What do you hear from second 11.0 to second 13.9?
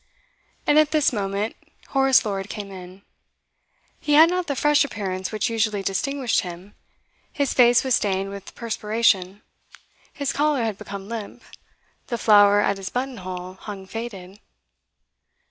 limp, the flower at his buttonhole hung